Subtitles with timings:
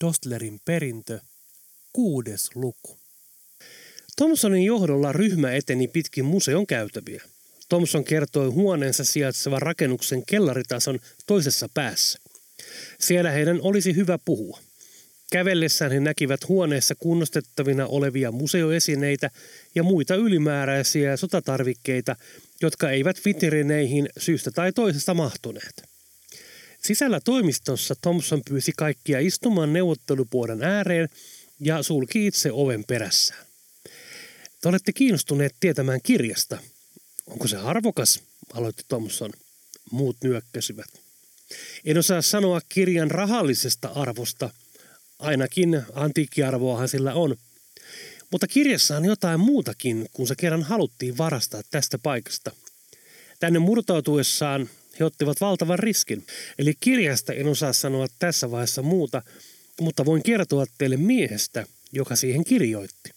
[0.00, 1.20] Dostlerin perintö,
[1.92, 2.98] kuudes luku.
[4.16, 7.22] Thomsonin johdolla ryhmä eteni pitkin museon käytäviä.
[7.68, 12.18] Thomson kertoi huoneensa sijaitsevan rakennuksen kellaritason toisessa päässä.
[13.00, 14.58] Siellä heidän olisi hyvä puhua.
[15.32, 19.30] Kävellessään he näkivät huoneessa kunnostettavina olevia museoesineitä
[19.74, 22.16] ja muita ylimääräisiä sotatarvikkeita,
[22.62, 25.93] jotka eivät vitrineihin syystä tai toisesta mahtuneet.
[26.84, 31.08] Sisällä toimistossa Thompson pyysi kaikkia istumaan neuvottelupuolen ääreen
[31.60, 33.46] ja sulki itse oven perässään.
[34.60, 36.58] Te olette kiinnostuneet tietämään kirjasta.
[37.26, 38.22] Onko se arvokas?
[38.52, 39.30] aloitti Thompson.
[39.90, 40.86] Muut nyökkäsivät.
[41.84, 44.50] En osaa sanoa kirjan rahallisesta arvosta.
[45.18, 47.36] Ainakin antiikkiarvoahan sillä on.
[48.30, 52.50] Mutta kirjassa on jotain muutakin, kun se kerran haluttiin varastaa tästä paikasta.
[53.40, 54.68] Tänne murtautuessaan
[55.00, 56.26] he ottivat valtavan riskin.
[56.58, 59.22] Eli kirjasta en osaa sanoa tässä vaiheessa muuta,
[59.80, 63.10] mutta voin kertoa teille miehestä, joka siihen kirjoitti.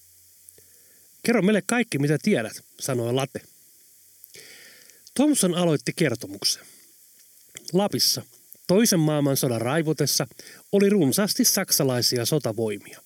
[1.23, 3.41] Kerro meille kaikki, mitä tiedät, sanoi Late.
[5.15, 6.63] Thompson aloitti kertomuksen.
[7.73, 8.21] Lapissa,
[8.67, 10.27] toisen maailmansodan raivotessa,
[10.71, 13.01] oli runsaasti saksalaisia sotavoimia.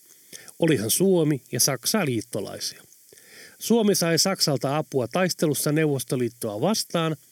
[0.59, 2.83] Olihan Suomi ja Saksa liittolaisia.
[3.59, 7.15] Suomi sai Saksalta apua taistelussa Neuvostoliittoa vastaan–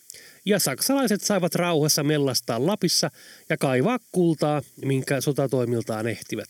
[0.45, 3.11] ja saksalaiset saivat rauhassa mellastaa Lapissa
[3.49, 6.47] ja kaivaa kultaa, minkä sotatoimiltaan ehtivät.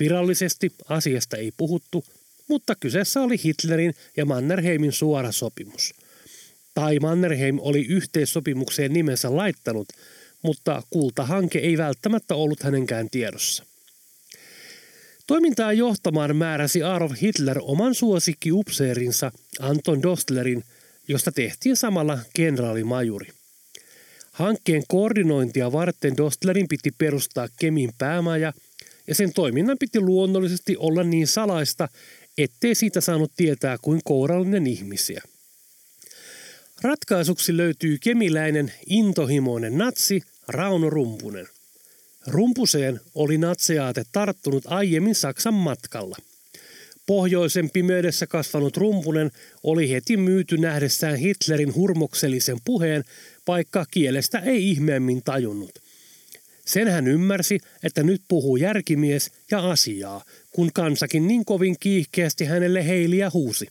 [0.00, 2.04] Virallisesti asiasta ei puhuttu,
[2.48, 5.94] mutta kyseessä oli Hitlerin ja Mannerheimin suora sopimus.
[6.74, 9.88] Tai Mannerheim oli yhteissopimukseen nimensä laittanut,
[10.42, 13.64] mutta kultahanke ei välttämättä ollut hänenkään tiedossa.
[15.26, 20.64] Toimintaa johtamaan määräsi Adolf Hitler oman suosikkiupseerinsa Anton Dostlerin–
[21.08, 23.28] josta tehtiin samalla kenraalimajuri.
[24.32, 28.52] Hankkeen koordinointia varten Dostlerin piti perustaa Kemin päämaja
[29.06, 31.88] ja sen toiminnan piti luonnollisesti olla niin salaista,
[32.38, 35.22] ettei siitä saanut tietää kuin kourallinen ihmisiä.
[36.82, 41.48] Ratkaisuksi löytyy kemiläinen intohimoinen natsi Rauno Rumpunen.
[42.26, 46.16] Rumpuseen oli natseaate tarttunut aiemmin Saksan matkalla–
[47.06, 49.30] Pohjoisen pimeydessä kasvanut rumpunen
[49.62, 53.04] oli heti myyty nähdessään Hitlerin hurmoksellisen puheen,
[53.46, 55.78] vaikka kielestä ei ihmeemmin tajunnut.
[56.64, 62.86] Sen hän ymmärsi, että nyt puhuu järkimies ja asiaa, kun kansakin niin kovin kiihkeästi hänelle
[62.86, 63.66] heiliä huusi.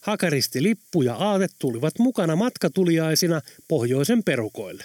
[0.00, 4.84] Hakaristi lippu ja aate tulivat mukana matkatuliaisina pohjoisen perukoille.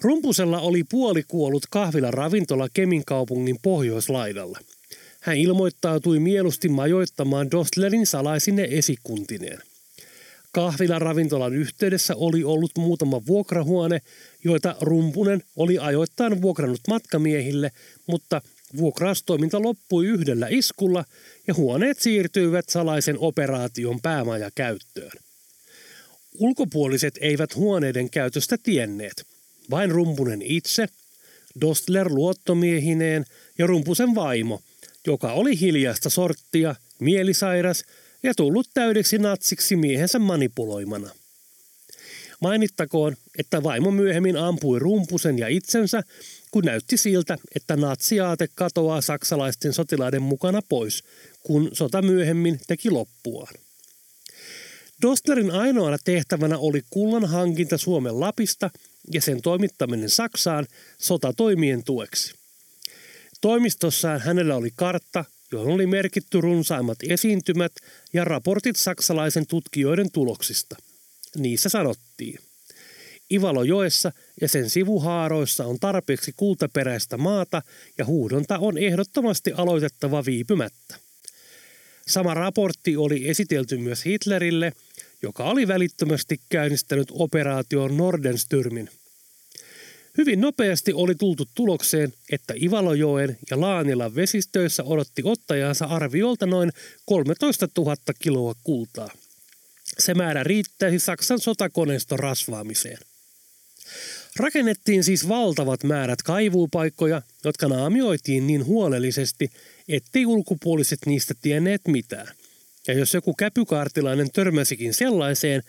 [0.00, 4.58] Rumpusella oli puolikuollut kahvila ravintola Kemin kaupungin pohjoislaidalla–
[5.26, 9.58] hän ilmoittautui mieluusti majoittamaan Dostlerin salaisine esikuntineen.
[10.52, 14.00] Kahvilan ravintolan yhteydessä oli ollut muutama vuokrahuone,
[14.44, 17.72] joita Rumpunen oli ajoittain vuokrannut matkamiehille,
[18.06, 18.42] mutta
[18.76, 21.04] vuokraustoiminta loppui yhdellä iskulla
[21.46, 25.18] ja huoneet siirtyivät salaisen operaation päämaja käyttöön.
[26.38, 29.26] Ulkopuoliset eivät huoneiden käytöstä tienneet.
[29.70, 30.86] Vain Rumpunen itse,
[31.60, 33.24] Dostler luottomiehineen
[33.58, 34.60] ja Rumpusen vaimo–
[35.06, 37.84] joka oli hiljasta sorttia, mielisairas
[38.22, 41.10] ja tullut täydeksi natsiksi miehensä manipuloimana.
[42.40, 46.02] Mainittakoon, että vaimo myöhemmin ampui rumpusen ja itsensä,
[46.50, 51.04] kun näytti siltä, että natsiaate katoaa saksalaisten sotilaiden mukana pois,
[51.42, 53.54] kun sota myöhemmin teki loppuaan.
[55.02, 58.70] Dostlerin ainoana tehtävänä oli kullan hankinta Suomen Lapista
[59.12, 60.66] ja sen toimittaminen Saksaan
[60.98, 62.34] sotatoimien tueksi.
[63.40, 67.72] Toimistossaan hänellä oli kartta, johon oli merkitty runsaimmat esiintymät
[68.12, 70.76] ja raportit saksalaisen tutkijoiden tuloksista.
[71.36, 72.38] Niissä sanottiin.
[73.32, 77.62] Ivalojoessa ja sen sivuhaaroissa on tarpeeksi kultaperäistä maata
[77.98, 80.96] ja huudonta on ehdottomasti aloitettava viipymättä.
[82.06, 84.72] Sama raportti oli esitelty myös Hitlerille,
[85.22, 88.90] joka oli välittömästi käynnistänyt operaation Nordenstyrmin–
[90.18, 96.72] Hyvin nopeasti oli tultu tulokseen, että Ivalojoen ja Laanilan vesistöissä odotti ottajansa arviolta noin
[97.04, 99.08] 13 000 kiloa kultaa.
[99.98, 102.98] Se määrä riittäisi Saksan sotakoneiston rasvaamiseen.
[104.36, 109.50] Rakennettiin siis valtavat määrät kaivuupaikkoja, jotka naamioitiin niin huolellisesti,
[109.88, 112.28] ettei ulkopuoliset niistä tienneet mitään.
[112.88, 115.62] Ja jos joku käpykaartilainen törmäsikin sellaiseen,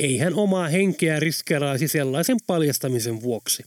[0.00, 3.64] ei hän omaa henkeä riskeraisi sellaisen paljastamisen vuoksi.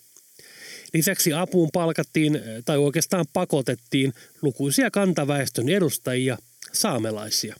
[0.96, 6.38] Lisäksi apuun palkattiin tai oikeastaan pakotettiin lukuisia kantaväestön edustajia,
[6.74, 7.56] saamelaisia.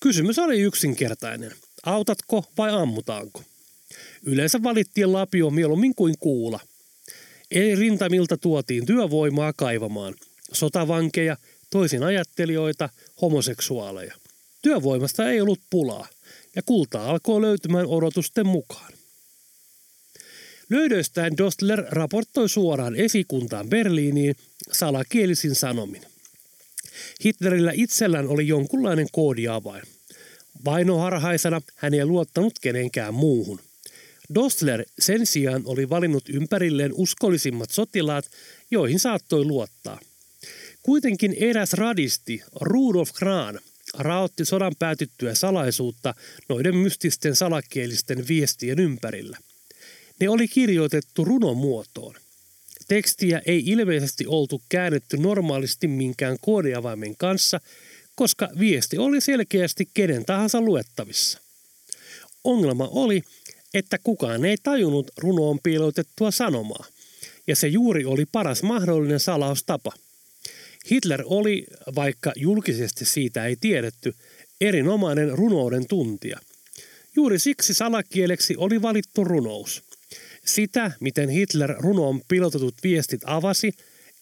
[0.00, 1.52] Kysymys oli yksinkertainen.
[1.82, 3.42] Autatko vai ammutaanko?
[4.22, 6.60] Yleensä valittiin lapio mieluummin kuin kuula.
[7.50, 10.14] Eli rintamilta tuotiin työvoimaa kaivamaan.
[10.52, 11.36] Sotavankeja,
[11.70, 12.88] toisin ajattelijoita,
[13.22, 14.14] homoseksuaaleja.
[14.62, 16.08] Työvoimasta ei ollut pulaa,
[16.56, 18.92] ja kultaa alkoi löytymään odotusten mukaan.
[20.72, 24.36] Löydöistään Dostler raportoi suoraan esikuntaan Berliiniin
[24.72, 26.02] salakielisin sanomin.
[27.24, 29.82] Hitlerillä itsellään oli jonkunlainen koodiavain.
[30.64, 33.60] Vainoharhaisena hän ei luottanut kenenkään muuhun.
[34.34, 38.30] Dostler sen sijaan oli valinnut ympärilleen uskollisimmat sotilaat,
[38.70, 40.00] joihin saattoi luottaa.
[40.82, 43.58] Kuitenkin eräs radisti, Rudolf Krahn,
[43.98, 46.14] raotti sodan päätyttyä salaisuutta
[46.48, 49.38] noiden mystisten salakielisten viestien ympärillä.
[50.20, 52.14] Ne oli kirjoitettu runomuotoon.
[52.88, 57.60] Tekstiä ei ilmeisesti oltu käännetty normaalisti minkään koodiavaimen kanssa,
[58.14, 61.40] koska viesti oli selkeästi kenen tahansa luettavissa.
[62.44, 63.22] Ongelma oli,
[63.74, 66.84] että kukaan ei tajunnut runoon piilotettua sanomaa,
[67.46, 69.92] ja se juuri oli paras mahdollinen salaustapa.
[70.90, 74.14] Hitler oli, vaikka julkisesti siitä ei tiedetty,
[74.60, 76.38] erinomainen runouden tuntija.
[77.16, 79.82] Juuri siksi salakieleksi oli valittu runous–
[80.44, 83.72] sitä, miten Hitler runoon pilotetut viestit avasi,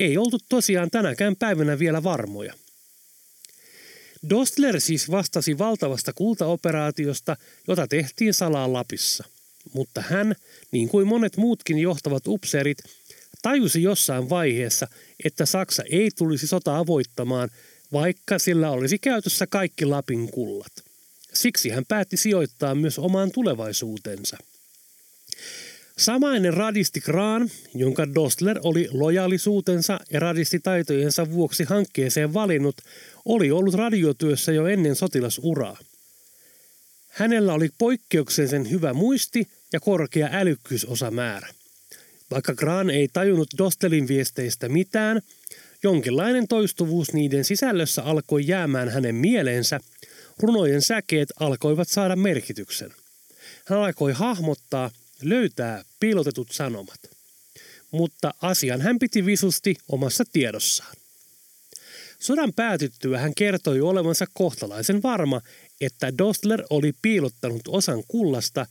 [0.01, 2.55] ei oltu tosiaan tänäkään päivänä vielä varmoja.
[4.31, 7.37] Dostler siis vastasi valtavasta kultaoperaatiosta,
[7.69, 9.25] jota tehtiin salaa Lapissa.
[9.73, 10.35] Mutta hän,
[10.73, 12.79] niin kuin monet muutkin johtavat upseerit,
[13.43, 14.89] tajusi jossain vaiheessa,
[15.25, 17.49] että Saksa ei tulisi sotaa voittamaan,
[17.93, 20.73] vaikka sillä olisi käytössä kaikki Lapin kullat.
[21.33, 24.37] Siksi hän päätti sijoittaa myös omaan tulevaisuutensa–
[26.01, 32.77] Samainen radisti Kraan, jonka Dostler oli lojaalisuutensa ja radistitaitojensa vuoksi hankkeeseen valinnut,
[33.25, 35.77] oli ollut radiotyössä jo ennen sotilasuraa.
[37.09, 41.49] Hänellä oli poikkeuksellisen hyvä muisti ja korkea älykkyysosamäärä.
[42.31, 45.23] Vaikka Graan ei tajunnut Dostelin viesteistä mitään,
[45.83, 49.81] jonkinlainen toistuvuus niiden sisällössä alkoi jäämään hänen mieleensä,
[50.39, 52.91] runojen säkeet alkoivat saada merkityksen.
[53.65, 54.91] Hän alkoi hahmottaa,
[55.23, 57.01] löytää piilotetut sanomat.
[57.91, 60.97] Mutta asian hän piti visusti omassa tiedossaan.
[62.19, 65.41] Sodan päätyttyä hän kertoi olevansa kohtalaisen varma,
[65.81, 68.67] että Dostler oli piilottanut osan kullasta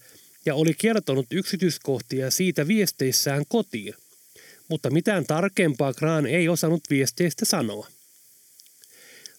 [0.45, 3.93] ja oli kertonut yksityiskohtia siitä viesteissään kotiin.
[4.67, 7.87] Mutta mitään tarkempaa Kraan ei osannut viesteistä sanoa.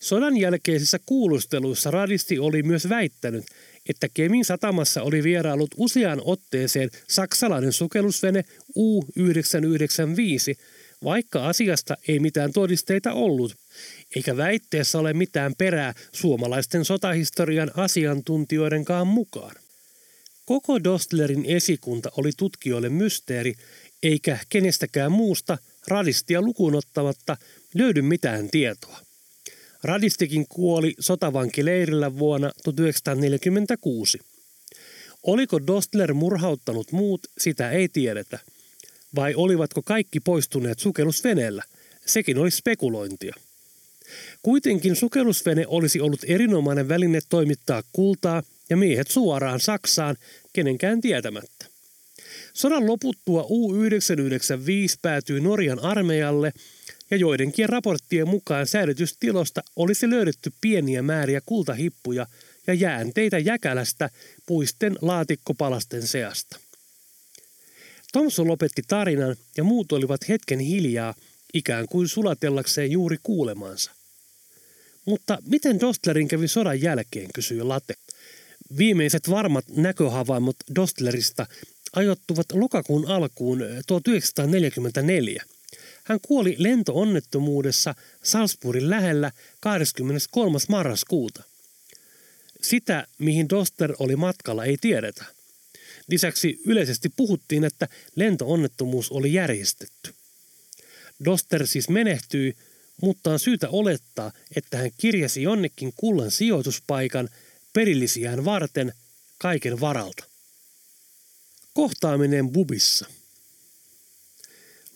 [0.01, 3.45] Sodan jälkeisissä kuulusteluissa radisti oli myös väittänyt,
[3.89, 8.45] että Kemin satamassa oli vierailut useaan otteeseen saksalainen sukellusvene
[8.77, 10.61] U-995,
[11.05, 13.57] vaikka asiasta ei mitään todisteita ollut,
[14.17, 19.57] eikä väitteessä ole mitään perää suomalaisten sotahistorian asiantuntijoidenkaan mukaan.
[20.45, 23.55] Koko Dostlerin esikunta oli tutkijoille mysteeri,
[24.03, 27.37] eikä kenestäkään muusta radistia lukuun ottamatta
[27.75, 29.10] löydy mitään tietoa.
[29.85, 34.19] Radistikin kuoli sotavankileirillä vuonna 1946.
[35.23, 38.39] Oliko Dostler murhauttanut muut, sitä ei tiedetä.
[39.15, 41.63] Vai olivatko kaikki poistuneet sukellusveneellä?
[42.07, 43.35] Sekin oli spekulointia.
[44.43, 50.17] Kuitenkin sukellusvene olisi ollut erinomainen väline toimittaa kultaa ja miehet suoraan Saksaan,
[50.53, 51.67] kenenkään tietämättä.
[52.55, 56.53] Sodan loputtua U-995 päätyi Norjan armeijalle–
[57.11, 62.27] ja joidenkin raporttien mukaan säilytystilosta olisi löydetty pieniä määriä kultahippuja
[62.67, 64.11] ja jäänteitä jäkälästä
[64.47, 66.61] puisten laatikkopalasten seasta.
[68.13, 71.15] Thomson lopetti tarinan ja muut olivat hetken hiljaa,
[71.55, 73.91] ikään kuin sulatellakseen juuri kuulemansa.
[75.05, 77.95] Mutta miten Dostlerin kävi sodan jälkeen, kysyi Late.
[78.79, 81.47] Viimeiset varmat näköhavaimot Dostlerista
[81.93, 85.45] ajoittuvat lokakuun alkuun 1944–
[86.11, 90.59] hän kuoli lentoonnettomuudessa Salzburgin lähellä 23.
[90.69, 91.43] marraskuuta.
[92.63, 95.25] Sitä, mihin Doster oli matkalla, ei tiedetä.
[96.09, 100.15] Lisäksi yleisesti puhuttiin, että lentoonnettomuus oli järjestetty.
[101.25, 102.57] Doster siis menehtyi,
[103.03, 107.29] mutta on syytä olettaa, että hän kirjasi jonnekin kullan sijoituspaikan
[107.73, 108.93] perillisiään varten
[109.39, 110.25] kaiken varalta.
[111.75, 113.07] Kohtaaminen Bubissa–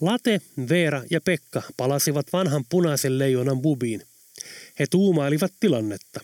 [0.05, 4.03] Late, Veera ja Pekka palasivat vanhan punaisen leijonan bubiin.
[4.79, 6.21] He tuumailivat tilannetta.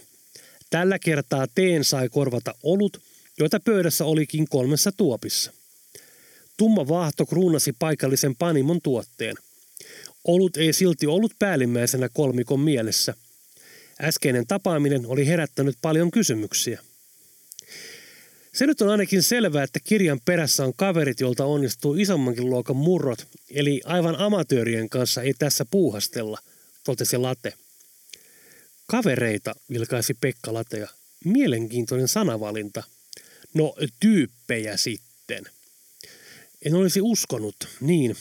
[0.71, 3.01] Tällä kertaa teen sai korvata olut,
[3.39, 5.53] joita pöydässä olikin kolmessa tuopissa.
[6.57, 9.37] Tumma vaahto kruunasi paikallisen panimon tuotteen.
[10.25, 13.15] Olut ei silti ollut päällimmäisenä kolmikon mielessä.
[14.03, 16.81] Äskeinen tapaaminen oli herättänyt paljon kysymyksiä.
[18.55, 23.29] Se nyt on ainakin selvää, että kirjan perässä on kaverit, joilta onnistuu isommankin luokan murrot,
[23.51, 26.39] eli aivan amatöörien kanssa ei tässä puuhastella,
[26.85, 27.55] totesi Late.
[28.87, 30.89] Kavereita, vilkaisi Pekka Latea.
[31.25, 32.83] Mielenkiintoinen sanavalinta.
[33.55, 35.45] No, tyyppejä sitten.
[36.63, 38.17] En olisi uskonut, niin.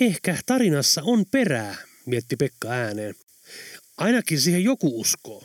[0.00, 3.14] Ehkä tarinassa on perää, mietti Pekka ääneen.
[3.96, 5.44] Ainakin siihen joku uskoo.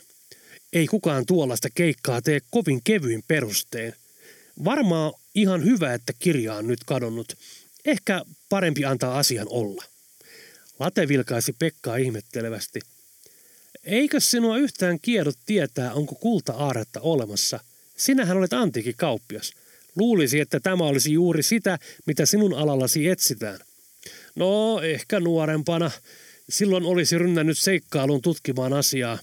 [0.74, 3.94] Ei kukaan tuollaista keikkaa tee kovin kevyin perustein.
[4.64, 7.38] Varmaan ihan hyvä, että kirja on nyt kadonnut.
[7.86, 9.84] Ehkä parempi antaa asian olla.
[10.80, 12.80] Late vilkaisi Pekkaa ihmettelevästi.
[13.84, 17.60] Eikö sinua yhtään kiedot tietää, onko kulta-aaretta olemassa?
[17.98, 19.52] Sinähän olet antiikin kauppias.
[19.96, 23.60] Luulisi, että tämä olisi juuri sitä, mitä sinun alallasi etsitään.
[24.36, 25.92] No, ehkä nuorempana.
[26.50, 29.20] Silloin olisi rynnännyt seikkailuun tutkimaan asiaa.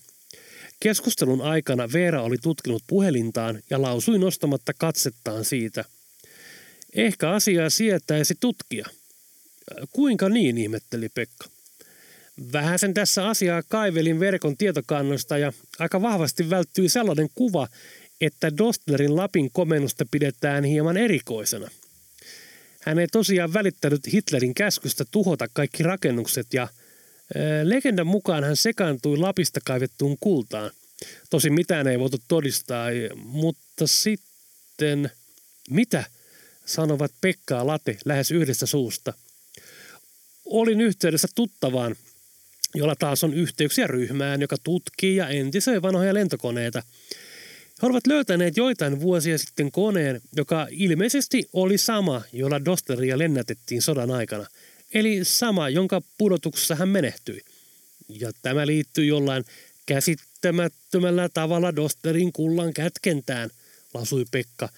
[0.80, 5.84] Keskustelun aikana Veera oli tutkinut puhelintaan ja lausui nostamatta katsettaan siitä.
[6.94, 8.86] Ehkä asiaa sietäisi tutkia.
[9.92, 11.48] Kuinka niin, ihmetteli Pekka.
[12.52, 17.68] Vähän sen tässä asiaa kaivelin verkon tietokannosta ja aika vahvasti välttyi sellainen kuva,
[18.20, 21.70] että Dostlerin Lapin komennusta pidetään hieman erikoisena.
[22.80, 26.68] Hän ei tosiaan välittänyt Hitlerin käskystä tuhota kaikki rakennukset ja
[27.64, 30.70] legendan mukaan hän sekaantui Lapista kaivettuun kultaan.
[31.30, 35.10] Tosin mitään ei voitu todistaa, mutta sitten...
[35.70, 36.04] Mitä?
[36.68, 39.12] sanovat Pekka ja Late lähes yhdestä suusta.
[40.44, 41.96] Olin yhteydessä tuttavaan,
[42.74, 46.82] jolla taas on yhteyksiä ryhmään, joka tutkii ja entisöi vanhoja lentokoneita.
[47.82, 54.10] He olivat löytäneet joitain vuosia sitten koneen, joka ilmeisesti oli sama, jolla Dosteria lennätettiin sodan
[54.10, 54.46] aikana.
[54.94, 57.40] Eli sama, jonka pudotuksessa hän menehtyi.
[58.08, 59.44] Ja tämä liittyy jollain
[59.86, 63.50] käsittämättömällä tavalla Dosterin kullan kätkentään,
[63.94, 64.68] lasui Pekka,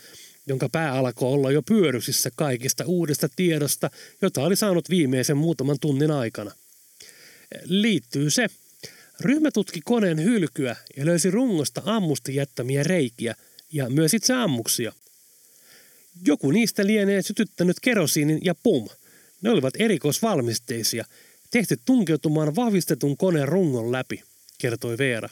[0.46, 3.90] jonka pää alkoi olla jo pyörysissä kaikista uudesta tiedosta,
[4.22, 6.52] jota oli saanut viimeisen muutaman tunnin aikana.
[7.64, 8.46] Liittyy se.
[9.20, 13.34] Ryhmä tutki koneen hylkyä ja löysi rungosta ammusti jättämiä reikiä
[13.72, 14.92] ja myös itse ammuksia.
[16.26, 18.88] Joku niistä lienee sytyttänyt kerosiinin ja pum.
[19.42, 21.04] Ne olivat erikoisvalmisteisia,
[21.50, 24.22] tehty tunkeutumaan vahvistetun koneen rungon läpi,
[24.58, 25.28] kertoi Veera.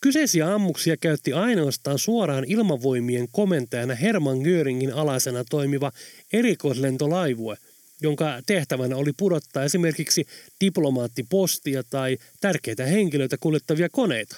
[0.00, 5.92] Kyseisiä ammuksia käytti ainoastaan suoraan ilmavoimien komentajana Herman Göringin alaisena toimiva
[6.32, 7.56] erikoislentolaivue,
[8.00, 10.26] jonka tehtävänä oli pudottaa esimerkiksi
[10.60, 14.36] diplomaattipostia tai tärkeitä henkilöitä kuljettavia koneita.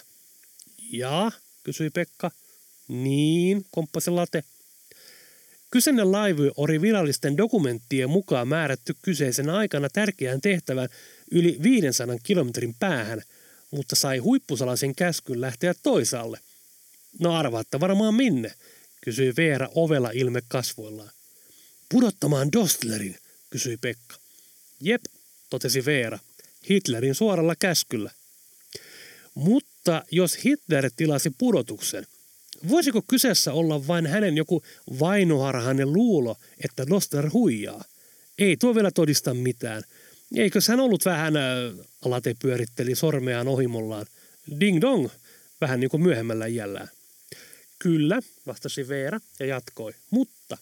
[0.91, 1.31] Ja,
[1.63, 2.31] kysyi Pekka.
[2.87, 4.43] Niin, komppasi Late.
[5.71, 10.89] Kyseinen laivu oli virallisten dokumenttien mukaan määrätty kyseisen aikana tärkeään tehtävään
[11.31, 13.21] yli 500 kilometrin päähän–
[13.71, 16.39] mutta sai huippusalaisen käskyn lähteä toisaalle.
[17.19, 18.53] No arvaatte varmaan minne,
[19.01, 21.11] kysyi Veera ovella ilme kasvoillaan.
[21.89, 23.17] Pudottamaan Dostlerin,
[23.49, 24.15] kysyi Pekka.
[24.81, 25.01] Jep,
[25.49, 26.19] totesi Veera,
[26.69, 28.11] Hitlerin suoralla käskyllä.
[29.35, 32.07] Mutta jos Hitler tilasi pudotuksen,
[32.69, 34.63] voisiko kyseessä olla vain hänen joku
[34.99, 37.83] vainoharhainen luulo, että Dostler huijaa?
[38.37, 39.83] Ei tuo vielä todista mitään–
[40.35, 41.43] Eikö hän ollut vähän, äh,
[42.05, 44.05] Alate pyöritteli sormeaan ohimollaan,
[44.59, 45.09] ding dong,
[45.61, 46.87] vähän niin kuin myöhemmällä iällään.
[47.79, 50.57] Kyllä, vastasi Veera ja jatkoi, mutta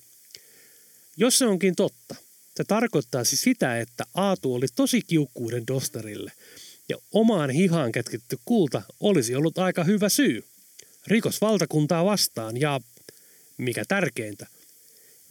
[1.17, 2.15] jos se onkin totta,
[2.55, 6.31] se tarkoittaisi sitä, että Aatu oli tosi kiukkuuden Dosterille
[6.89, 10.43] ja omaan hihaan kätketty kulta olisi ollut aika hyvä syy.
[11.07, 12.79] Rikos valtakuntaa vastaan ja,
[13.57, 14.47] mikä tärkeintä,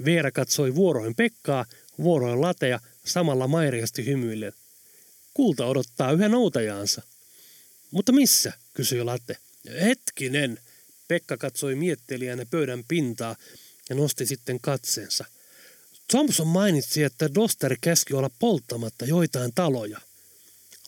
[0.04, 1.64] Veera katsoi vuoroin Pekkaa,
[1.98, 4.52] vuoroin Latea samalla mairiasti hymyillen.
[5.34, 7.02] Kulta odottaa yhä noutajaansa.
[7.90, 9.36] Mutta missä, kysyi Latte.
[9.80, 10.58] Hetkinen,
[11.08, 13.36] Pekka katsoi miettelijänä pöydän pintaa
[13.88, 15.24] ja nosti sitten katseensa.
[16.10, 20.00] Thompson mainitsi, että Doster käski olla polttamatta joitain taloja.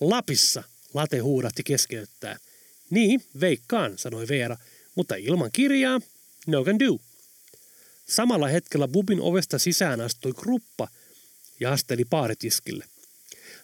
[0.00, 0.62] Lapissa,
[0.94, 2.38] Late huudahti keskeyttää.
[2.90, 4.56] Niin, veikkaan, sanoi Veera,
[4.98, 6.00] mutta ilman kirjaa,
[6.46, 6.98] no can do.
[8.08, 10.88] Samalla hetkellä Bubin ovesta sisään astui kruppa
[11.60, 12.84] ja asteli paaritiskille.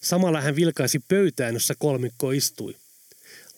[0.03, 2.77] Samalla hän vilkaisi pöytään, jossa kolmikko istui.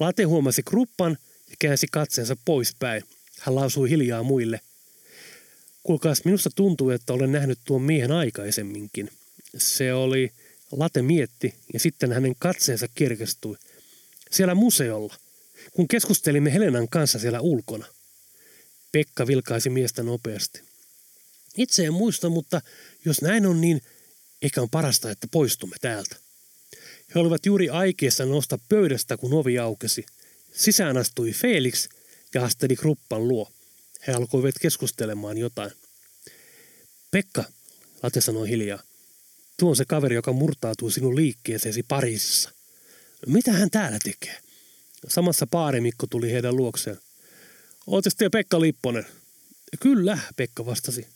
[0.01, 1.19] Late huomasi kruppan
[1.51, 3.03] ja käänsi katseensa poispäin.
[3.41, 4.61] Hän lausui hiljaa muille.
[5.83, 9.11] Kuulkaas, minusta tuntuu, että olen nähnyt tuon miehen aikaisemminkin.
[9.59, 10.33] Se oli,
[10.73, 13.57] Late mietti ja sitten hänen katseensa kirkastui.
[14.31, 15.15] Siellä museolla,
[15.73, 17.87] kun keskustelimme Helenan kanssa siellä ulkona.
[18.93, 20.61] Pekka vilkaisi miestä nopeasti.
[21.57, 22.61] Itse en muista, mutta
[23.05, 23.83] jos näin on, niin
[24.43, 26.17] ehkä on parasta, että poistumme täältä.
[27.15, 30.07] He olivat juuri aikeessa nousta pöydästä, kun ovi aukesi.
[30.53, 31.89] Sisään astui Felix
[32.35, 33.53] ja asteli kruppan luo.
[34.07, 35.71] He alkoivat keskustelemaan jotain.
[37.11, 37.45] Pekka,
[38.03, 38.83] Late sanoi hiljaa.
[39.57, 42.51] Tuo on se kaveri, joka murtautuu sinun liikkeeseesi Pariisissa.
[43.27, 44.46] Mitä hän täällä tekee?
[45.09, 46.99] Samassa paarimikko tuli heidän luokseen.
[47.87, 49.07] Ootte sitten Pekka Lipponen?
[49.81, 51.07] Kyllä, Pekka vastasi.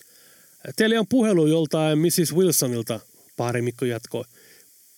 [0.76, 2.34] Teillä on puhelu joltain Mrs.
[2.34, 3.00] Wilsonilta,
[3.36, 4.24] paarimikko jatkoi.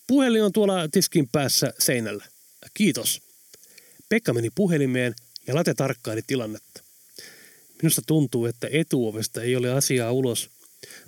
[0.07, 2.25] Puhelin on tuolla tiskin päässä seinällä.
[2.75, 3.23] Kiitos.
[4.09, 5.15] Pekka meni puhelimeen
[5.47, 6.83] ja Late tarkkaili tilannetta.
[7.83, 10.51] Minusta tuntuu, että etuovesta ei ole asiaa ulos.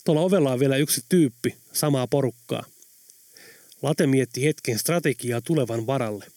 [0.04, 2.64] Tuolla ovella on vielä yksi tyyppi, samaa porukkaa.
[3.82, 6.33] Late mietti hetken strategiaa tulevan varalle.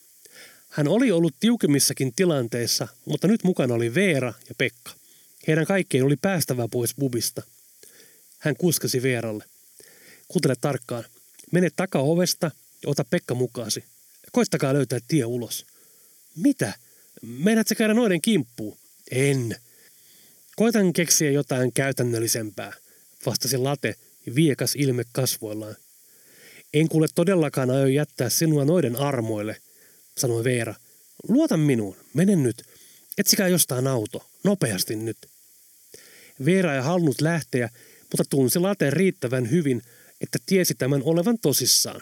[0.78, 4.92] Hän oli ollut tiukemmissakin tilanteissa, mutta nyt mukana oli Veera ja Pekka.
[5.48, 7.42] Heidän kaikkien oli päästävä pois bubista.
[8.40, 9.44] Hän kuskasi Veeralle.
[10.28, 11.04] Kuuntele tarkkaan.
[11.52, 12.52] Mene takaovesta
[12.84, 13.84] ja ota Pekka mukaasi.
[14.32, 15.66] Koittakaa löytää tie ulos.
[16.36, 16.74] Mitä?
[17.22, 18.78] Meidät käydä noiden kimppuun?
[19.12, 19.56] En.
[20.56, 22.74] Koitan keksiä jotain käytännöllisempää,
[23.26, 23.96] vastasi Late
[24.36, 25.76] viekas ilme kasvoillaan.
[26.74, 29.58] En kuule todellakaan aio jättää sinua noiden armoille,
[30.18, 30.76] sanoi Veera.
[31.28, 32.64] Luota minuun, mene nyt.
[33.18, 35.18] Etsikää jostain auto, nopeasti nyt.
[36.46, 37.70] Veera ei halunnut lähteä,
[38.02, 39.82] mutta tunsi Laten riittävän hyvin,
[40.22, 42.02] että tiesi tämän olevan tosissaan.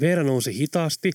[0.00, 1.12] Veera nousi hitaasti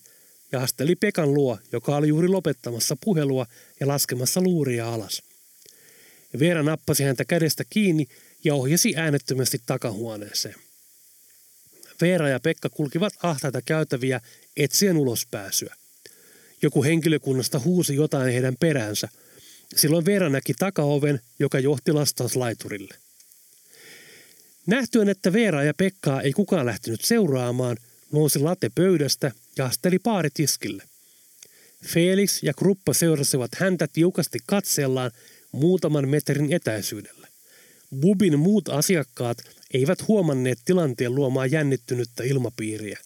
[0.52, 3.46] ja asteli Pekan luo, joka oli juuri lopettamassa puhelua
[3.80, 5.24] ja laskemassa luuria alas.
[6.40, 8.06] Veera nappasi häntä kädestä kiinni
[8.44, 10.56] ja ohjasi äänettömästi takahuoneeseen.
[12.02, 14.22] Veera ja Pekka kulkivat ahtaita käytäviä
[14.58, 15.76] etsien ulospääsyä.
[16.62, 19.10] Joku henkilökunnasta huusi jotain heidän peräänsä.
[19.76, 22.96] Silloin Veera näki takaoven, joka johti lastauslaiturille.
[24.68, 27.78] Nähtyen, että Veera ja Pekkaa ei kukaan lähtenyt seuraamaan,
[28.12, 30.84] nousi late pöydästä ja asteli paaritiskille.
[31.86, 35.12] Felix ja Kruppa seurasivat häntä tiukasti katsellaan
[35.52, 37.28] muutaman metrin etäisyydellä.
[38.00, 39.38] Bubin muut asiakkaat
[39.74, 43.00] eivät huomanneet tilanteen luomaa jännittynyttä ilmapiiriä.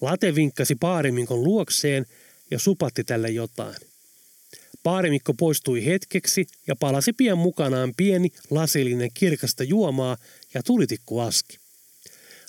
[0.00, 2.06] Late vinkkasi paariminkon luokseen
[2.50, 3.76] ja supatti tälle jotain.
[4.82, 10.16] Paarimikko poistui hetkeksi ja palasi pian mukanaan pieni lasillinen kirkasta juomaa
[10.54, 11.58] ja tulitikku aski.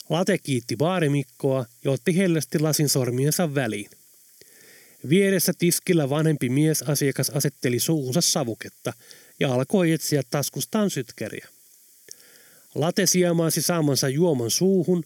[0.10, 3.90] Late kiitti baarimikkoa ja otti hellästi lasin sormiensa väliin.
[5.10, 8.94] Vieressä tiskillä vanhempi mies asiakas asetteli suuhunsa savuketta
[9.40, 11.48] ja alkoi etsiä taskustaan sytkäriä.
[12.76, 15.04] Late siemaasi saamansa juoman suuhun,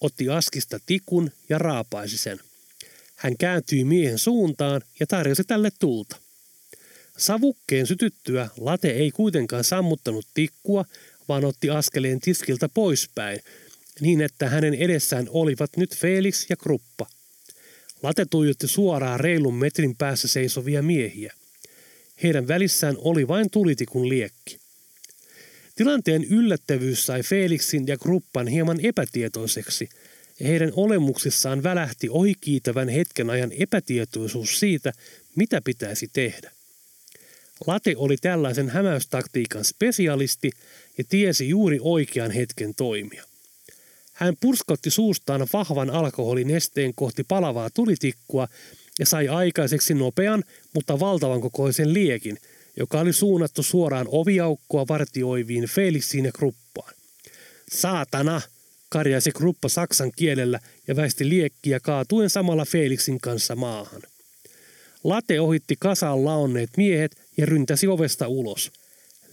[0.00, 2.40] otti askista tikun ja raapaisi sen.
[3.16, 6.16] Hän kääntyi miehen suuntaan ja tarjosi tälle tulta.
[7.18, 10.84] Savukkeen sytyttyä late ei kuitenkaan sammuttanut tikkua,
[11.28, 13.40] vaan otti askeleen tiskiltä poispäin,
[14.00, 17.06] niin että hänen edessään olivat nyt Felix ja Kruppa.
[18.02, 21.32] Late tuijotti suoraan reilun metrin päässä seisovia miehiä.
[22.22, 24.58] Heidän välissään oli vain tulitikun liekki.
[25.76, 29.88] Tilanteen yllättävyys sai Felixin ja Kruppan hieman epätietoiseksi,
[30.40, 34.92] ja heidän olemuksissaan välähti ohikiitävän hetken ajan epätietoisuus siitä,
[35.36, 36.50] mitä pitäisi tehdä.
[37.66, 40.50] Late oli tällaisen hämäystaktiikan spesialisti
[40.98, 43.24] ja tiesi juuri oikean hetken toimia.
[44.12, 48.48] Hän purskotti suustaan vahvan alkoholinesteen kohti palavaa tulitikkua
[48.98, 50.44] ja sai aikaiseksi nopean,
[50.74, 52.38] mutta valtavan kokoisen liekin,
[52.76, 56.94] joka oli suunnattu suoraan oviaukkoa vartioiviin Felixiin ja Kruppaan.
[57.72, 58.40] Saatana!
[58.88, 64.02] Karjaisi Kruppa saksan kielellä ja väisti liekkiä kaatuen samalla Felixin kanssa maahan.
[65.04, 68.72] Late ohitti kasaan laonneet miehet ja ryntäsi ovesta ulos.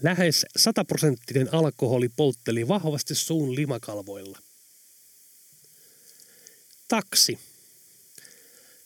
[0.04, 4.40] Lähes sataprosenttinen alkoholi poltteli vahvasti suun limakalvoilla.
[6.88, 7.40] Taksi.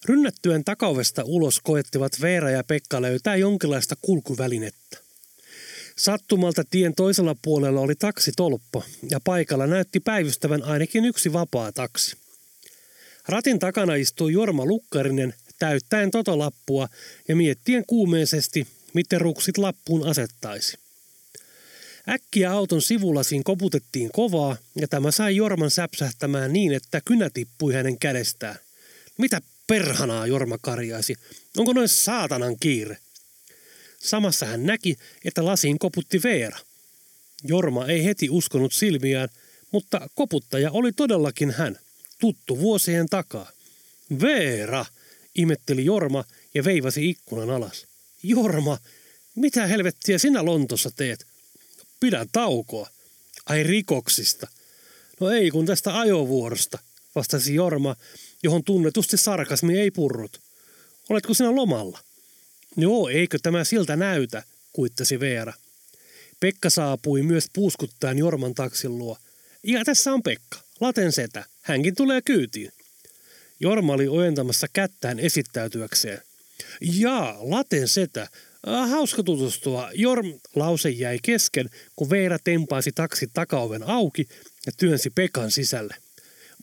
[0.05, 5.04] Rynnättyen takaovesta ulos koettivat Veera ja Pekka löytää jonkinlaista kulkuvälinettä.
[5.97, 12.17] Sattumalta tien toisella puolella oli taksitolppo ja paikalla näytti päivystävän ainakin yksi vapaa taksi.
[13.27, 16.87] Ratin takana istui Jorma Lukkarinen täyttäen totolappua
[17.27, 20.77] ja miettien kuumeisesti, miten ruksit lappuun asettaisi.
[22.09, 27.99] Äkkiä auton sivulasiin koputettiin kovaa ja tämä sai Jorman säpsähtämään niin, että kynä tippui hänen
[27.99, 28.55] kädestään.
[29.17, 31.15] Mitä perhanaa, Jorma karjaisi.
[31.57, 32.97] Onko noin saatanan kiire?
[34.05, 36.57] Samassa hän näki, että lasiin koputti Veera.
[37.43, 39.29] Jorma ei heti uskonut silmiään,
[39.71, 41.79] mutta koputtaja oli todellakin hän,
[42.19, 43.51] tuttu vuosien takaa.
[44.21, 44.85] Veera,
[45.35, 47.85] imetteli Jorma ja veivasi ikkunan alas.
[48.23, 48.77] Jorma,
[49.35, 51.25] mitä helvettiä sinä Lontossa teet?
[51.99, 52.89] Pidä taukoa.
[53.45, 54.47] Ai rikoksista.
[55.19, 56.79] No ei kun tästä ajovuorosta,
[57.15, 57.95] vastasi Jorma,
[58.43, 60.41] johon tunnetusti sarkasmi ei purrut.
[61.09, 61.99] Oletko sinä lomalla?
[62.77, 65.53] Joo, eikö tämä siltä näytä, kuittasi Veera.
[66.39, 69.17] Pekka saapui myös puuskuttaen Jorman taksin luo.
[69.63, 71.45] Ja tässä on Pekka, laten setä.
[71.61, 72.71] Hänkin tulee kyytiin.
[73.59, 76.21] Jorma oli ojentamassa kättään esittäytyäkseen.
[76.81, 78.21] Jaa, laten setä.
[78.67, 79.89] Äh, hauska tutustua.
[79.93, 84.27] Jorm lause jäi kesken, kun Veera tempaisi taksi takaoven auki
[84.65, 85.95] ja työnsi Pekan sisälle.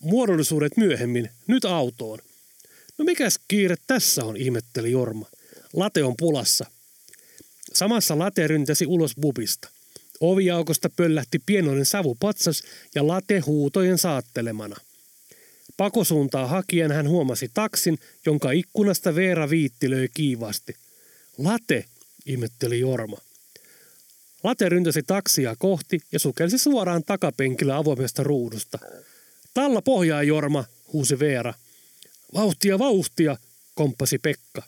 [0.01, 2.19] Muodollisuudet myöhemmin, nyt autoon.
[2.99, 5.27] No mikäs kiire tässä on, ihmetteli Jorma.
[5.73, 6.67] Late on pulassa.
[7.75, 9.69] Samassa late ryntäsi ulos bubista.
[10.21, 12.63] Oviaukosta pöllähti pienoinen savupatsas
[12.95, 14.77] ja late huutojen saattelemana.
[15.77, 20.77] Pakosuuntaa hakien hän huomasi taksin, jonka ikkunasta Veera viittilöi kiivasti.
[21.39, 21.85] Late,
[22.27, 23.19] ihmetteli Jorma.
[24.45, 28.79] Late ryntäsi taksia kohti ja sukelsi suoraan takapenkillä avoimesta ruudusta.
[29.55, 31.55] Talla pohjaa, Jorma, huusi Veera.
[32.35, 33.37] Vauhtia, vauhtia,
[33.75, 34.63] komppasi Pekka.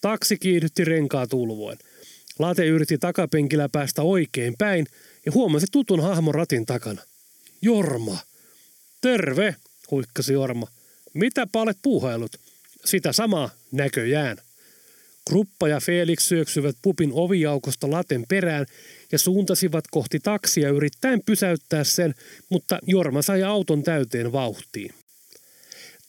[0.00, 1.78] Taksi kiihdytti renkaa tulvoen.
[2.38, 4.86] Late yritti takapenkillä päästä oikein päin
[5.26, 7.02] ja huomasi tutun hahmon ratin takana.
[7.62, 8.18] Jorma.
[9.00, 9.56] Terve,
[9.90, 10.66] huikkasi Jorma.
[11.14, 12.36] Mitä olet puuhailut?
[12.84, 14.36] Sitä samaa näköjään.
[15.28, 18.66] Kruppa ja Felix syöksyivät pupin oviaukosta laten perään
[19.12, 22.14] ja suuntasivat kohti taksia yrittäen pysäyttää sen,
[22.48, 24.94] mutta Jorma sai auton täyteen vauhtiin.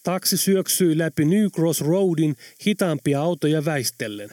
[0.03, 2.35] Taksi syöksyi läpi New Cross Roadin
[2.65, 4.29] hitaampia autoja väistellen.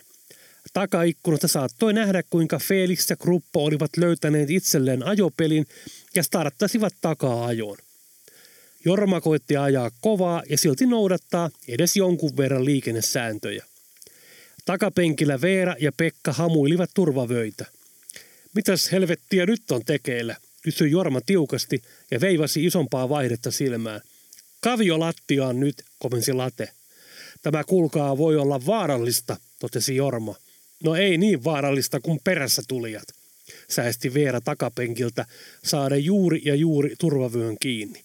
[0.72, 5.66] Takaikkunasta saattoi nähdä, kuinka Felix ja Kruppa olivat löytäneet itselleen ajopelin
[6.14, 7.76] ja starttasivat takaa ajoon.
[8.84, 13.64] Jorma koitti ajaa kovaa ja silti noudattaa edes jonkun verran liikennesääntöjä.
[14.64, 17.66] Takapenkillä Veera ja Pekka hamuilivat turvavöitä.
[18.54, 24.00] Mitäs helvettiä nyt on tekeillä, kysyi Jorma tiukasti ja veivasi isompaa vaihdetta silmään.
[24.60, 26.70] Kavio lattiaan nyt, komensi late.
[27.42, 30.34] Tämä kulkaa voi olla vaarallista, totesi Jorma.
[30.84, 33.08] No ei niin vaarallista kuin perässä tulijat,
[33.68, 35.26] säesti Veera takapenkiltä
[35.64, 38.02] saada juuri ja juuri turvavyön kiinni.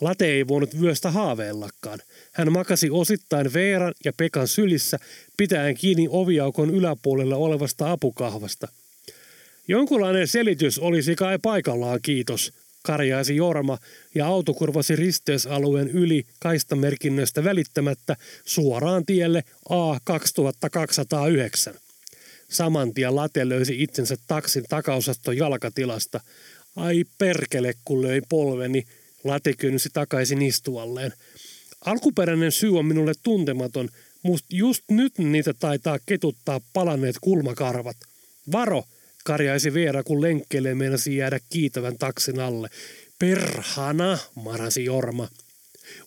[0.00, 1.98] Late ei voinut vyöstä haaveillakaan.
[2.32, 4.98] Hän makasi osittain Veeran ja Pekan sylissä,
[5.36, 8.68] pitäen kiinni oviaukon yläpuolella olevasta apukahvasta.
[9.68, 12.52] Jonkunlainen selitys olisi kai paikallaan, kiitos,
[12.82, 13.78] karjaisi Jorma
[14.14, 21.74] ja auto kurvasi risteysalueen yli kaistamerkinnöistä välittämättä suoraan tielle A2209.
[22.48, 26.20] Saman tien late löysi itsensä taksin takaosaston jalkatilasta.
[26.76, 28.84] Ai perkele, kun löi polveni,
[29.24, 31.12] late kynsi takaisin istualleen.
[31.84, 33.88] Alkuperäinen syy on minulle tuntematon,
[34.22, 37.96] mutta just nyt niitä taitaa ketuttaa palaneet kulmakarvat.
[38.52, 38.84] Varo,
[39.24, 42.68] karjaisi Veera, kun lenkkeelle meinasi jäädä kiitävän taksin alle.
[43.18, 45.28] Perhana, marasi Jorma.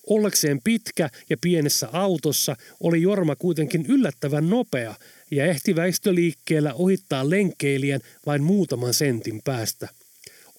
[0.07, 4.95] Ollekseen pitkä ja pienessä autossa oli Jorma kuitenkin yllättävän nopea
[5.31, 9.89] ja ehti väistöliikkeellä ohittaa lenkkeilijän vain muutaman sentin päästä.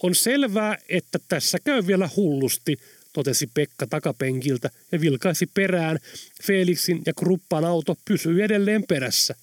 [0.03, 2.77] On selvää, että tässä käy vielä hullusti,
[3.12, 5.99] totesi Pekka takapenkiltä ja vilkaisi perään.
[6.42, 9.35] Felixin ja Kruppan auto pysyi edelleen perässä.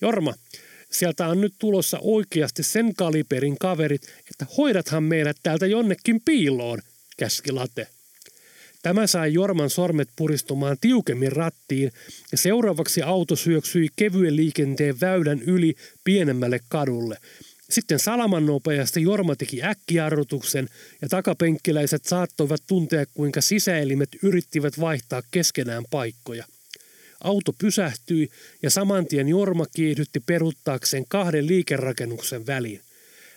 [0.00, 0.34] Jorma,
[0.92, 6.78] sieltä on nyt tulossa oikeasti sen kaliberin kaverit, että hoidathan meidät täältä jonnekin piiloon,
[7.16, 7.86] käski Late.
[8.82, 11.92] Tämä sai Jorman sormet puristumaan tiukemmin rattiin
[12.32, 15.74] ja seuraavaksi auto syöksyi kevyen liikenteen väylän yli
[16.04, 17.16] pienemmälle kadulle–
[17.72, 20.68] sitten salaman nopeasti Jorma teki äkkijarrutuksen
[21.02, 26.44] ja takapenkkiläiset saattoivat tuntea, kuinka sisäelimet yrittivät vaihtaa keskenään paikkoja.
[27.24, 28.28] Auto pysähtyi
[28.62, 32.80] ja samantien Jorma kiihdytti peruttaakseen kahden liikerakennuksen väliin.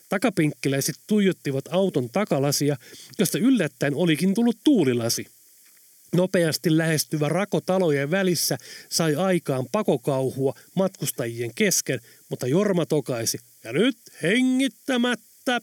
[0.09, 2.77] Takapenkkiläiset tuijottivat auton takalasia,
[3.19, 5.25] josta yllättäen olikin tullut tuulilasi.
[6.15, 8.57] Nopeasti lähestyvä rako talojen välissä
[8.89, 13.37] sai aikaan pakokauhua matkustajien kesken, mutta Jorma tokaisi.
[13.63, 15.61] Ja nyt hengittämättä.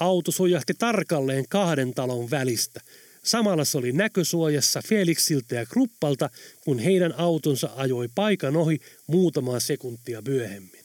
[0.00, 2.80] Auto sujahti tarkalleen kahden talon välistä.
[3.24, 6.30] Samalla se oli näkösuojassa Felixiltä ja Kruppalta,
[6.64, 10.84] kun heidän autonsa ajoi paikan ohi muutamaa sekuntia myöhemmin.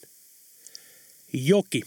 [1.34, 1.84] Joki.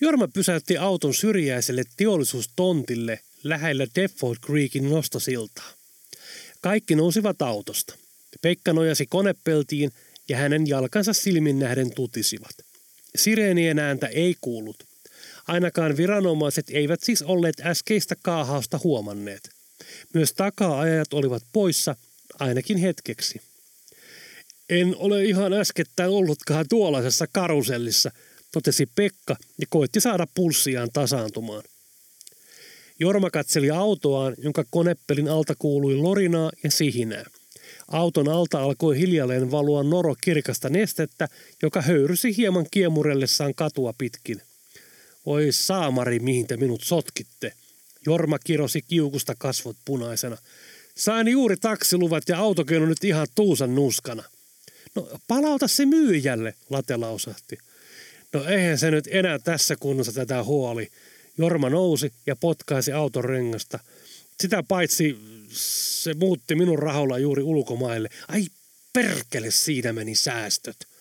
[0.00, 5.72] Jorma pysäytti auton syrjäiselle teollisuustontille lähellä Deptford Creekin nostosiltaa.
[6.60, 7.94] Kaikki nousivat autosta.
[8.42, 9.92] Pekka nojasi konepeltiin
[10.28, 12.54] ja hänen jalkansa silmin nähden tutisivat.
[13.16, 14.91] Sireenien ääntä ei kuullut.
[15.48, 19.50] Ainakaan viranomaiset eivät siis olleet äskeistä kaahausta huomanneet.
[20.14, 21.96] Myös takaa-ajajat olivat poissa,
[22.38, 23.40] ainakin hetkeksi.
[24.70, 28.10] En ole ihan äskettäin ollutkaan tuollaisessa karusellissa,
[28.52, 31.62] totesi Pekka ja koitti saada pulssiaan tasaantumaan.
[33.00, 37.24] Jorma katseli autoaan, jonka konepelin alta kuului lorinaa ja sihinää.
[37.88, 41.28] Auton alta alkoi hiljalleen valua noro kirkasta nestettä,
[41.62, 44.42] joka höyrysi hieman kiemurellessaan katua pitkin.
[45.26, 47.52] Oi saamari, mihin te minut sotkitte.
[48.06, 50.38] Jorma kirosi kiukusta kasvot punaisena.
[50.96, 54.22] Sain juuri taksiluvat ja autokin on nyt ihan tuusan nuskana.
[54.94, 57.58] No palauta se myyjälle, Late lausahti.
[58.32, 60.90] No eihän se nyt enää tässä kunnossa tätä huoli.
[61.38, 63.78] Jorma nousi ja potkaisi auton rengasta.
[64.40, 65.18] Sitä paitsi
[65.52, 68.08] se muutti minun raholla juuri ulkomaille.
[68.28, 68.46] Ai
[68.92, 70.91] perkele, siinä meni säästöt.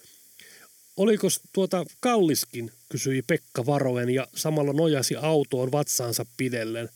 [1.02, 6.90] Oliko tuota kalliskin, kysyi Pekka varoen ja samalla nojasi autoon vatsaansa pidellen.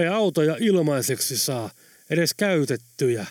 [0.00, 1.70] Ei autoja ilmaiseksi saa,
[2.10, 3.26] edes käytettyjä.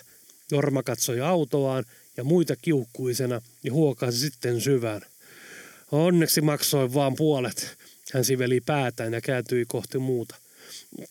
[0.50, 1.84] Jorma katsoi autoaan
[2.16, 5.00] ja muita kiukkuisena ja huokasi sitten syvään.
[5.92, 7.76] Onneksi maksoi vaan puolet.
[8.12, 10.36] Hän siveli päätään ja kääntyi kohti muuta.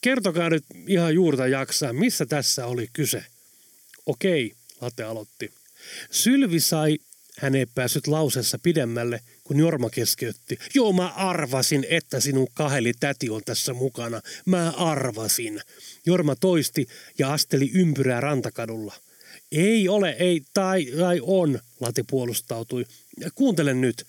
[0.02, 3.26] Kertokaa nyt ihan juurta jaksaa, missä tässä oli kyse?
[4.06, 5.54] Okei, Late aloitti.
[6.12, 7.00] Sylvi sai,
[7.40, 10.58] hän ei päässyt lauseessa pidemmälle, kun Jorma keskeytti.
[10.74, 14.22] Joo, mä arvasin, että sinun kaheli täti on tässä mukana.
[14.46, 15.62] Mä arvasin.
[16.06, 16.88] Jorma toisti
[17.20, 18.94] ja asteli ympyrää rantakadulla.
[19.52, 22.86] Ei ole, ei, tai, tai on, Lati puolustautui.
[23.36, 24.08] Kuuntele nyt.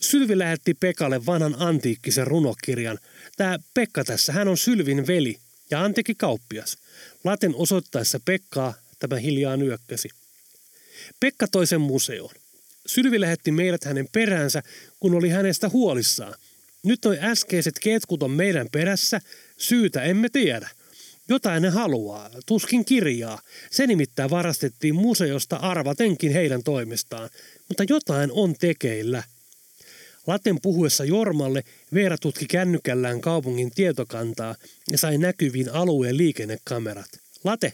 [0.00, 2.98] Sylvi lähetti Pekalle vanhan antiikkisen runokirjan.
[3.36, 5.38] Tämä Pekka tässä, hän on Sylvin veli
[5.70, 6.78] ja antiikki kauppias.
[7.24, 10.08] Laten osoittaessa Pekkaa tämä hiljaa nyökkäsi.
[11.20, 12.34] Pekka toi sen museoon.
[12.86, 14.62] Sylvi lähetti meidät hänen peräänsä,
[15.00, 16.34] kun oli hänestä huolissaan.
[16.82, 19.20] Nyt toi äskeiset ketkut on meidän perässä,
[19.56, 20.68] syytä emme tiedä.
[21.28, 23.42] Jotain ne haluaa, tuskin kirjaa.
[23.70, 27.30] Se nimittäin varastettiin museosta arvatenkin heidän toimestaan,
[27.68, 29.22] mutta jotain on tekeillä–
[30.26, 34.54] Laten puhuessa Jormalle Veera tutki kännykällään kaupungin tietokantaa
[34.90, 37.20] ja sai näkyviin alueen liikennekamerat.
[37.44, 37.72] Late,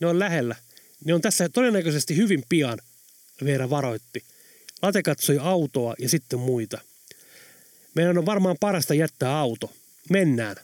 [0.00, 0.56] ne on lähellä.
[1.04, 2.78] Ne on tässä todennäköisesti hyvin pian,
[3.44, 4.24] Veera varoitti.
[4.82, 6.78] Late katsoi autoa ja sitten muita.
[7.94, 9.72] Meidän on varmaan parasta jättää auto.
[10.10, 10.56] Mennään.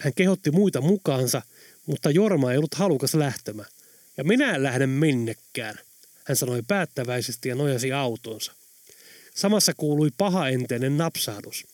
[0.00, 1.42] Hän kehotti muita mukaansa,
[1.86, 3.68] mutta Jorma ei ollut halukas lähtemään.
[4.16, 5.78] Ja minä en lähde minnekään,
[6.24, 8.52] hän sanoi päättäväisesti ja nojasi autonsa.
[9.34, 11.66] Samassa kuului pahaenteinen napsahdus.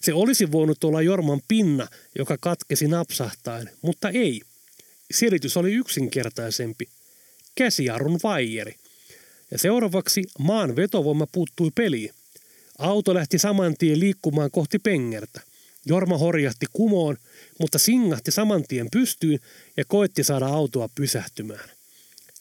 [0.00, 4.42] Se olisi voinut olla Jorman pinna, joka katkesi napsahtaen, mutta ei.
[5.10, 6.88] Selitys oli yksinkertaisempi.
[7.54, 8.76] Käsiarun vaijeri.
[9.50, 12.10] Ja seuraavaksi maan vetovoima puuttui peliin.
[12.78, 15.40] Auto lähti saman tien liikkumaan kohti pengertä.
[15.86, 17.16] Jorma horjahti kumoon,
[17.60, 19.38] mutta singahti saman tien pystyyn
[19.76, 21.70] ja koetti saada autoa pysähtymään.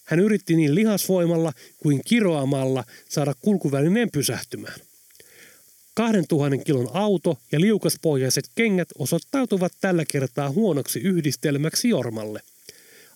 [0.03, 4.79] Hän yritti niin lihasvoimalla kuin kiroamalla saada kulkuvälineen pysähtymään.
[5.93, 12.41] 2000 kilon auto ja liukaspohjaiset kengät osoittautuvat tällä kertaa huonoksi yhdistelmäksi Jormalle.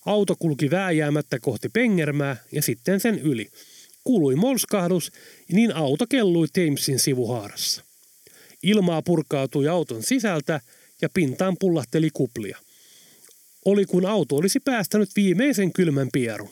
[0.06, 3.50] Auto kulki vääjäämättä kohti pengermää ja sitten sen yli.
[4.08, 5.12] Kuului molskahdus,
[5.52, 7.84] niin auto kellui Thamesin sivuhaarassa.
[8.62, 10.60] Ilmaa purkautui auton sisältä
[11.02, 12.58] ja pintaan pullahteli kuplia.
[13.64, 16.50] Oli kun auto olisi päästänyt viimeisen kylmän pierun.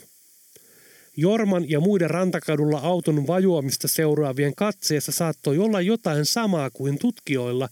[1.16, 7.68] Jorman ja muiden rantakadulla auton vajoamista seuraavien katseessa saattoi olla jotain samaa kuin tutkijoilla,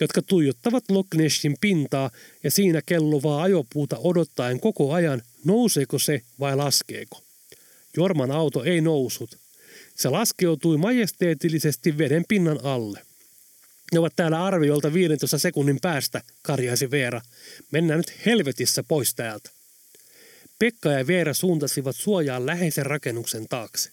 [0.00, 2.10] jotka tuijottavat Loch Nessin pintaa
[2.44, 7.31] ja siinä kelluvaa ajopuuta odottaen koko ajan, nouseeko se vai laskeeko.
[7.96, 9.38] Jorman auto ei nousut.
[9.94, 13.00] Se laskeutui majesteetillisesti veden pinnan alle.
[13.92, 17.20] Ne ovat täällä arviolta 15 sekunnin päästä, karjaisi Veera.
[17.70, 19.50] Mennään nyt helvetissä pois täältä.
[20.58, 23.90] Pekka ja Veera suuntasivat suojaan läheisen rakennuksen taakse.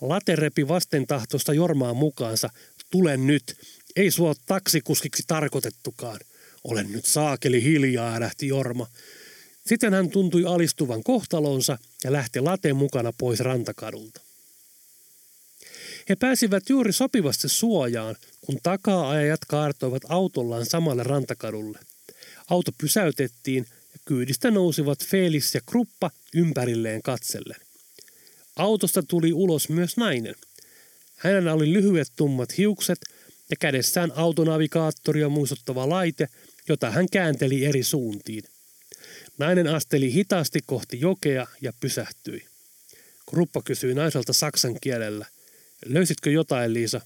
[0.00, 2.48] Late repi vastentahtoista Jormaa mukaansa.
[2.90, 3.56] Tule nyt.
[3.96, 6.20] Ei sua taksikuskiksi tarkoitettukaan.
[6.64, 8.86] Olen nyt saakeli hiljaa, lähti Jorma.
[9.68, 14.20] Sitten hän tuntui alistuvan kohtalonsa ja lähti lateen mukana pois rantakadulta.
[16.08, 21.78] He pääsivät juuri sopivasti suojaan, kun takaa-ajajat kaartoivat autollaan samalle rantakadulle.
[22.50, 23.66] Auto pysäytettiin
[24.04, 27.60] Kyydistä nousivat Felix ja Kruppa ympärilleen katsellen.
[28.56, 30.34] Autosta tuli ulos myös nainen.
[31.16, 32.98] Hänellä oli lyhyet tummat hiukset
[33.50, 36.28] ja kädessään autonavigaattoria muistuttava laite,
[36.68, 38.44] jota hän käänteli eri suuntiin.
[39.38, 42.46] Nainen asteli hitaasti kohti jokea ja pysähtyi.
[43.30, 45.26] Kruppa kysyi naiselta saksan kielellä.
[45.86, 47.00] Löysitkö jotain, Liisa?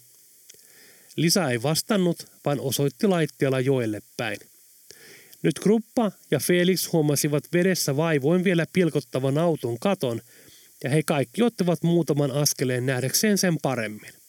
[1.16, 4.38] Lisa ei vastannut, vaan osoitti laitteella joelle päin.
[5.42, 10.21] Nyt Kruppa ja Felix huomasivat vedessä vaivoin vielä pilkottavan auton katon,
[10.85, 14.21] ja he kaikki ottivat muutaman askeleen nähdäkseen sen paremmin.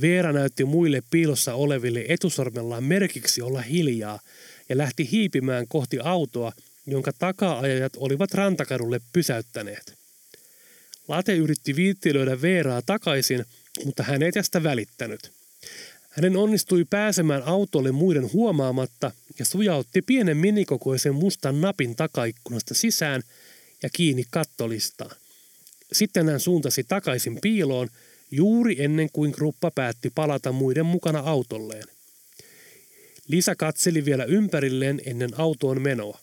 [0.00, 4.20] Veera näytti muille piilossa oleville etusormellaan merkiksi olla hiljaa
[4.68, 6.52] ja lähti hiipimään kohti autoa,
[6.86, 9.94] jonka taka-ajajat olivat rantakadulle pysäyttäneet.
[11.08, 13.44] Late yritti viittilöidä Veeraa takaisin,
[13.84, 15.32] mutta hän ei tästä välittänyt.
[16.10, 23.22] Hänen onnistui pääsemään autolle muiden huomaamatta ja sujautti pienen minikokoisen mustan napin takaikkunasta sisään
[23.82, 25.16] ja kiinni kattolistaan.
[25.92, 27.88] Sitten hän suuntasi takaisin piiloon
[28.30, 31.84] juuri ennen kuin gruppa päätti palata muiden mukana autolleen.
[33.28, 36.20] Lisa katseli vielä ympärilleen ennen autoon menoa.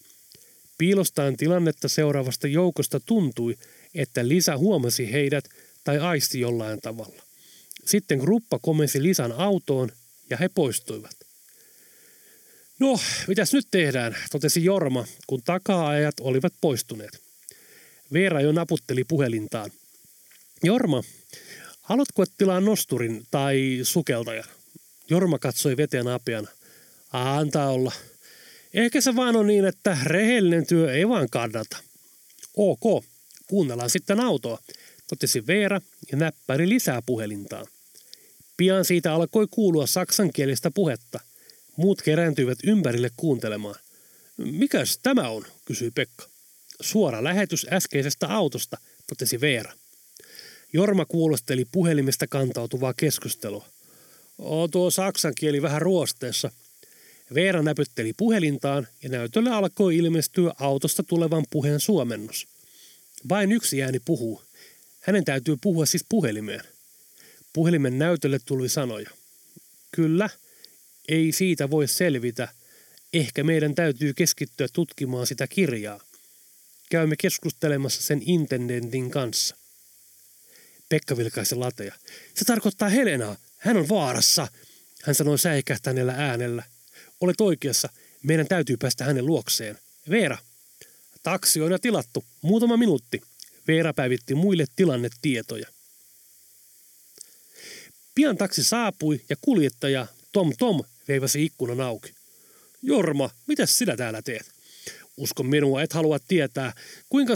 [0.77, 3.57] Piilostaan tilannetta seuraavasta joukosta tuntui,
[3.95, 5.45] että Lisa huomasi heidät
[5.83, 7.23] tai aisti jollain tavalla.
[7.85, 9.91] Sitten gruppa komensi Lisan autoon
[10.29, 11.15] ja he poistuivat.
[12.79, 17.21] No, mitäs nyt tehdään, totesi Jorma, kun takaa-ajat olivat poistuneet.
[18.13, 19.71] Veera jo naputteli puhelintaan.
[20.63, 21.03] Jorma,
[21.87, 24.43] haluatko tilaa nosturin tai sukeltaja?
[25.09, 26.47] Jorma katsoi veteen apiana.
[27.11, 27.91] Antaa olla.
[28.73, 31.77] Ehkä se vaan on niin, että rehellinen työ ei vaan kannata.
[32.57, 33.05] Ok,
[33.47, 34.59] kuunnellaan sitten autoa,
[35.09, 37.67] totesi Veera ja näppäri lisää puhelintaan.
[38.57, 41.19] Pian siitä alkoi kuulua saksankielistä puhetta.
[41.75, 43.75] Muut kerääntyivät ympärille kuuntelemaan.
[44.37, 46.25] Mikäs tämä on, kysyi Pekka.
[46.81, 49.73] Suora lähetys äskeisestä autosta, totesi Veera.
[50.73, 53.65] Jorma kuulosteli puhelimesta kantautuvaa keskustelua.
[54.37, 56.51] Oo tuo saksan kieli vähän ruosteessa.
[57.33, 62.47] Veera näpytteli puhelintaan ja näytölle alkoi ilmestyä autosta tulevan puheen suomennos.
[63.29, 64.41] Vain yksi ääni puhuu.
[64.99, 66.61] Hänen täytyy puhua siis puhelimeen.
[67.53, 69.09] Puhelimen näytölle tuli sanoja.
[69.91, 70.29] Kyllä,
[71.07, 72.47] ei siitä voi selvitä.
[73.13, 75.99] Ehkä meidän täytyy keskittyä tutkimaan sitä kirjaa.
[76.89, 79.55] Käymme keskustelemassa sen intendentin kanssa.
[80.89, 81.93] Pekka vilkaisi lateja.
[82.33, 83.35] Se tarkoittaa Helenaa.
[83.57, 84.47] Hän on vaarassa,
[85.03, 86.63] hän sanoi säikähtäneellä äänellä.
[87.21, 87.89] Olet oikeassa.
[88.23, 89.79] Meidän täytyy päästä hänen luokseen.
[90.09, 90.37] Veera.
[91.23, 92.25] Taksi on jo tilattu.
[92.41, 93.21] Muutama minuutti.
[93.67, 95.67] Veera päivitti muille tilannetietoja.
[98.15, 102.13] Pian taksi saapui ja kuljettaja Tom Tom veivasi ikkunan auki.
[102.81, 104.45] Jorma, mitä sinä täällä teet?
[105.17, 106.73] Usko minua, et halua tietää.
[107.09, 107.33] Kuinka,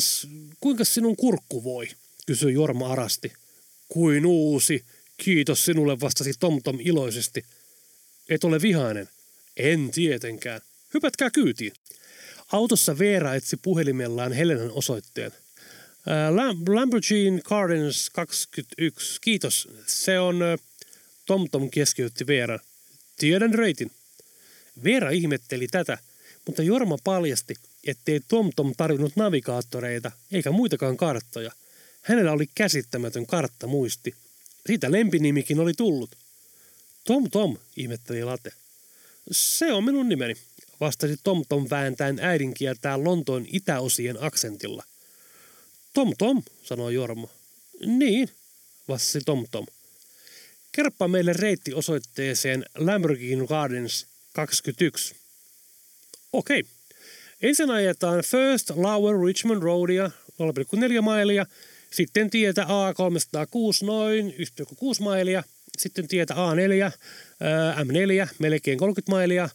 [0.60, 1.88] kuinka sinun kurkku voi?
[2.26, 3.34] kysyi Jorma arasti.
[3.92, 4.86] Kuin uusi.
[5.18, 7.44] Kiitos sinulle, vastasi Tom Tom iloisesti.
[8.30, 9.10] Et ole vihainen.
[9.58, 10.62] En tietenkään.
[10.94, 11.74] Hypätkää kyytiin.
[12.52, 15.32] Autossa Veera etsi puhelimellaan Helenan osoitteen.
[16.68, 19.22] Lamborghini Gardens 21.
[19.22, 19.70] Kiitos.
[19.86, 20.40] Se on
[21.26, 22.60] TomTom keskeytti Veeran.
[23.18, 23.92] Tiedän reitin.
[24.84, 25.98] Veera ihmetteli tätä,
[26.46, 27.56] mutta Jorma paljasti,
[27.88, 31.52] ettei TomTom tarvinnut navigaattoreita eikä muitakaan karttoja.
[32.02, 34.16] Hänellä oli käsittämätön karttamuisti.
[34.66, 36.16] Siitä lempinimikin oli tullut.
[37.04, 38.52] Tom Tom, ihmetteli Late.
[39.32, 40.36] Se on minun nimeni,
[40.80, 44.84] vastasi Tom Tom vääntäen äidinkieltään Lontoon itäosien aksentilla.
[45.94, 47.28] Tom Tom, sanoi Jorma.
[47.86, 48.30] Niin,
[48.88, 49.66] vastasi Tom Tom.
[50.72, 55.16] Kerppa meille reitti osoitteeseen Lamborghini Gardens 21.
[56.34, 56.64] Okei.
[57.42, 61.46] Ensin ajetaan First Lower Richmond Roadia 0,4 mailia,
[61.94, 65.44] sitten tietä A306 noin 1,6 mailia,
[65.78, 66.92] sitten tietä A4,
[67.76, 69.50] M4 melkein 30 mailia,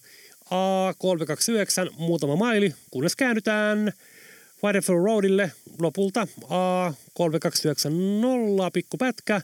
[0.45, 3.93] A329 muutama maili, kunnes käännytään
[4.63, 6.47] Whitefield Roadille lopulta A3290
[8.73, 9.41] pikku pätkä,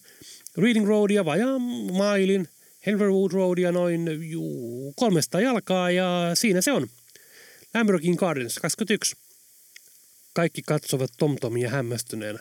[0.57, 2.47] Reading Roadia vajaan mailin,
[2.85, 6.87] Henrywood Roadia noin juu, 300 jalkaa ja siinä se on.
[7.73, 9.15] Lamborghini Gardens 21.
[10.33, 12.39] Kaikki katsovat TomTomia hämmästyneenä.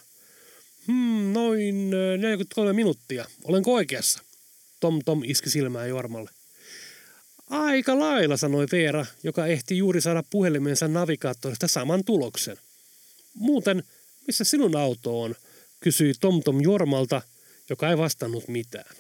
[0.87, 3.25] Hmm, noin 43 minuuttia.
[3.45, 4.21] Olenko oikeassa?
[4.81, 6.31] TomTom iski silmään Jormalle.
[7.51, 12.57] Aika lailla, sanoi Veera, joka ehti juuri saada puhelimensa navigaattorista saman tuloksen.
[13.35, 13.83] Muuten,
[14.27, 15.35] missä sinun auto on?
[15.81, 17.23] kysyi TomTom Jormalta,
[17.71, 18.97] joka ei vastannut mitään.